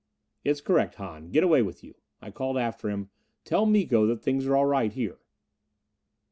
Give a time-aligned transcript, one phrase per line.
[0.43, 1.29] "It's correct, Hahn.
[1.29, 1.93] Get away with you."
[2.23, 3.11] I called after him.
[3.45, 5.19] "Tell Miko that things are all right here."